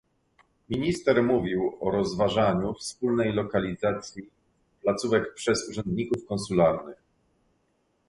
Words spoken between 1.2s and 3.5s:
mówił o rozważaniu wspólnej